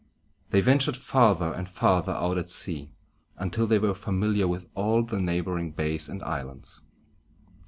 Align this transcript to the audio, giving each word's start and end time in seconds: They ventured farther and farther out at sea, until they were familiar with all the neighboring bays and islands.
They 0.49 0.61
ventured 0.61 0.97
farther 0.97 1.53
and 1.53 1.69
farther 1.69 2.13
out 2.13 2.39
at 2.39 2.49
sea, 2.49 2.89
until 3.37 3.67
they 3.67 3.77
were 3.77 3.93
familiar 3.93 4.47
with 4.47 4.65
all 4.73 5.03
the 5.03 5.21
neighboring 5.21 5.73
bays 5.73 6.09
and 6.09 6.23
islands. 6.23 6.81